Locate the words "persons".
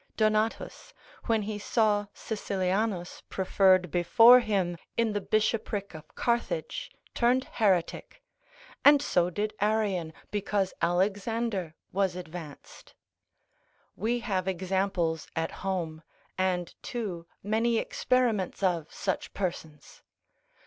19.35-20.01